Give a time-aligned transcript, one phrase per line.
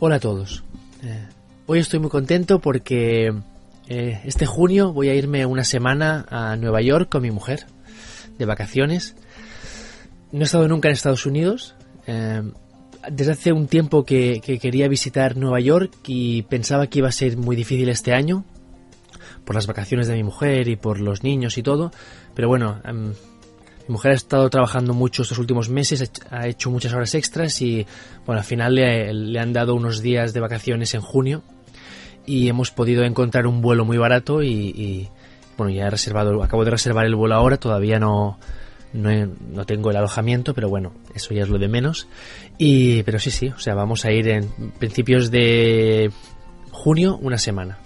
[0.00, 0.62] Hola a todos.
[1.02, 1.26] Eh,
[1.66, 3.34] hoy estoy muy contento porque
[3.88, 7.66] eh, este junio voy a irme una semana a Nueva York con mi mujer
[8.38, 9.16] de vacaciones.
[10.30, 11.74] No he estado nunca en Estados Unidos.
[12.06, 12.42] Eh,
[13.10, 17.36] desde hace un tiempo que, quería visitar Nueva York y pensaba que iba a ser
[17.36, 18.44] muy difícil este año
[19.44, 21.90] por las vacaciones de mi mujer y por los niños y todo.
[22.36, 23.14] Pero bueno, em,
[23.88, 27.86] mi mujer ha estado trabajando mucho estos últimos meses, ha hecho muchas horas extras y
[28.26, 31.42] bueno, al final le, han dado unos días de vacaciones en junio
[32.26, 35.08] y hemos podido encontrar un vuelo muy barato y,
[35.56, 38.38] bueno, ya he reservado, acabo de reservar el vuelo ahora, todavía no,
[38.92, 42.08] no, tengo el alojamiento, pero bueno, eso ya es lo de menos.
[42.58, 46.12] Y, pero sí, sí, o sea, vamos a ir en principios de
[46.70, 47.78] junio, una semana.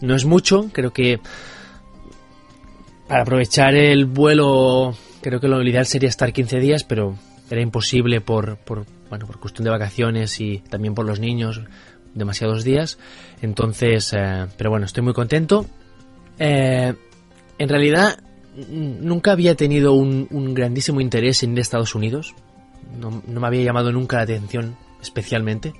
[0.00, 1.18] No es mucho, creo que
[3.08, 7.16] para aprovechar el vuelo creo que lo ideal sería estar 15 días, pero
[7.50, 11.62] era imposible por, por, bueno, por cuestión de vacaciones y también por los niños,
[12.14, 12.98] demasiados días.
[13.42, 15.66] Entonces, eh, pero bueno, estoy muy contento.
[16.38, 16.94] Eh,
[17.58, 18.18] en realidad,
[18.68, 22.34] nunca había tenido un, grandísimo interés en ir a Estados Unidos.
[22.98, 25.72] No, no, me había llamado nunca la atención especialmente.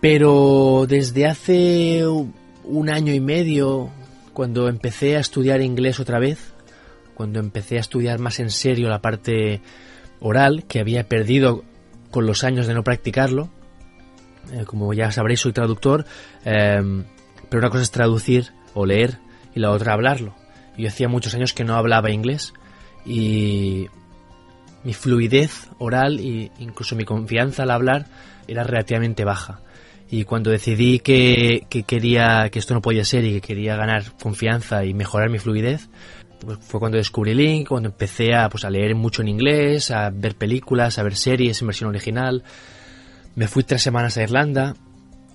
[0.00, 3.90] Pero desde hace un año y medio,
[4.32, 6.53] cuando empecé a estudiar inglés otra vez,
[7.14, 9.60] cuando empecé a estudiar más en serio la parte
[10.20, 11.64] oral, que había perdido
[12.10, 13.50] con los años de no practicarlo.
[14.52, 16.04] Eh, como ya sabréis, soy traductor,
[16.44, 17.04] em,
[17.48, 19.18] pero una cosa es traducir o leer
[19.54, 20.34] y la otra hablarlo.
[20.76, 22.52] Yo hacía muchos años que no hablaba inglés
[23.06, 23.88] y
[24.82, 28.06] mi fluidez oral e incluso mi confianza al hablar
[28.48, 29.60] era relativamente baja.
[30.10, 34.04] Y cuando decidí que, que, quería que esto no podía ser y que quería ganar
[34.22, 35.88] confianza y mejorar mi fluidez,
[36.60, 40.36] fue cuando descubrí Link, cuando empecé a, pues, a leer mucho en inglés, a ver
[40.36, 42.42] películas, a ver series en versión original.
[43.34, 44.74] Me fui tres semanas a Irlanda.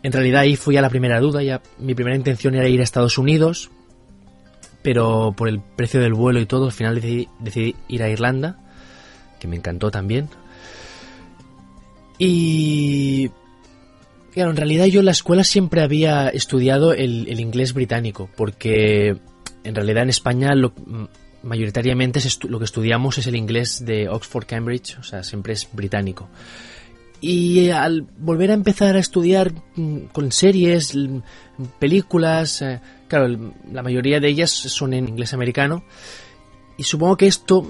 [0.04, 2.84] En realidad ahí fui a la primera duda, ya mi primera intención era ir a
[2.84, 3.70] Estados Unidos,
[4.82, 8.58] pero por el precio del vuelo y todo, al final decidí, decidí ir a Irlanda,
[9.40, 10.30] que me encantó también.
[12.18, 13.30] Y
[14.34, 19.18] Claro, en realidad yo en la escuela siempre había estudiado el, el, inglés británico, porque
[19.64, 20.74] en realidad en España lo,
[21.44, 26.30] mayoritariamente lo que estudiamos es el inglés de Oxford, Cambridge, o sea, siempre es británico.
[27.22, 29.52] Y al volver a empezar a estudiar
[30.14, 30.98] con series,
[31.78, 35.84] películas, eh, claro, la mayoría de ellas son en inglés americano,
[36.78, 37.70] y supongo que esto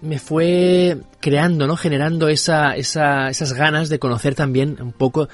[0.00, 1.76] me fue creando, ¿no?
[1.76, 5.28] Generando esa, esa, esas ganas de conocer también un poco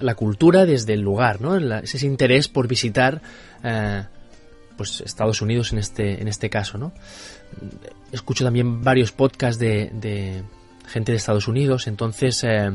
[0.00, 1.56] la cultura desde el lugar, ¿no?
[1.56, 3.20] ese interés por visitar
[3.62, 4.02] eh,
[4.78, 6.92] pues Estados Unidos en este, en este caso, ¿no?
[8.12, 10.42] Escucho también varios podcasts de,
[10.86, 12.70] gente de Estados Unidos, entonces eh,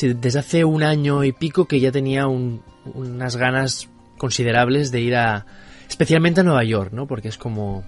[0.00, 5.44] desde hace un año y pico que ya tenía unas ganas considerables de ir a,
[5.88, 7.06] especialmente a Nueva York, ¿no?
[7.06, 7.84] Porque es como,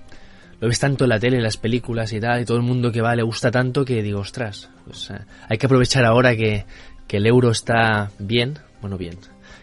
[0.61, 2.93] lo ves tanto en la tele, en las películas y tal, y todo el mundo
[2.93, 6.67] que va le gusta tanto que digo, ostras, pues, eh, hay que aprovechar ahora que,
[7.06, 9.17] que el euro está bien, bueno, bien,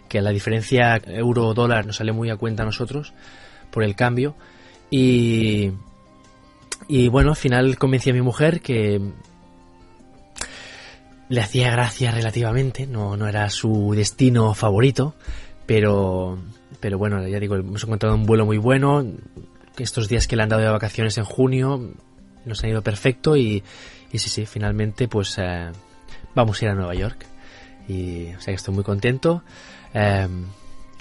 [0.08, 3.14] que la diferencia euro-dólar nos sale muy a cuenta a nosotros,
[3.72, 4.36] por el cambio.
[4.90, 5.72] Y,
[6.88, 9.00] y bueno, al final convencí a mi mujer que
[11.30, 15.14] le hacía gracia relativamente, no, no era su destino favorito,
[15.68, 16.40] pero,
[16.80, 19.06] pero bueno, ya digo, hemos encontrado un vuelo muy bueno.
[19.78, 21.94] Estos días que le han dado de vacaciones en junio
[22.46, 23.64] nos han ido perfecto y,
[24.12, 25.70] y sí, sí, finalmente pues eh,
[26.34, 27.26] vamos a ir a Nueva York.
[27.88, 29.44] Y o sea que estoy muy contento.
[29.94, 30.28] Eh,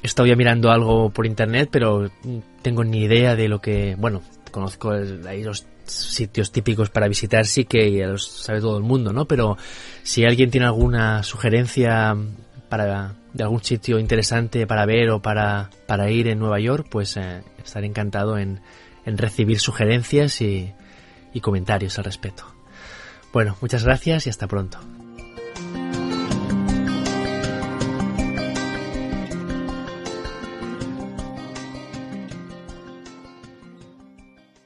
[0.03, 2.10] ya mirando algo por internet, pero
[2.62, 4.92] tengo ni idea de lo que, bueno, conozco
[5.26, 9.25] ahí los sitios típicos para visitar, sí que los sabe todo el mundo, ¿no?
[9.26, 9.56] Pero
[10.03, 12.16] si alguien tiene alguna sugerencia
[12.69, 17.16] para de algún sitio interesante para ver o para, para ir en Nueva York, pues
[17.16, 18.60] eh, estaré encantado en,
[19.04, 20.72] en recibir sugerencias y,
[21.32, 22.44] y comentarios al respecto.
[23.32, 24.78] Bueno, muchas gracias y hasta pronto.